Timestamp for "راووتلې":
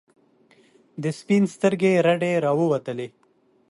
2.45-3.07